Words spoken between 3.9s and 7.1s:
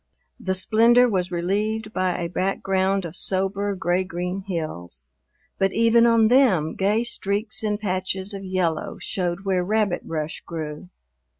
green hills, but even on them gay